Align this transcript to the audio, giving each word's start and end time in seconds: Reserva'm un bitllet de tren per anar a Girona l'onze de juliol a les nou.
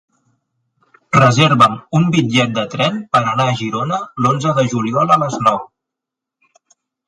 Reserva'm 1.17 1.75
un 1.99 2.07
bitllet 2.15 2.57
de 2.57 2.65
tren 2.73 2.99
per 3.13 3.23
anar 3.35 3.47
a 3.51 3.55
Girona 3.61 4.03
l'onze 4.27 4.57
de 4.61 4.67
juliol 4.75 5.17
a 5.19 5.23
les 5.27 5.41
nou. 5.49 5.65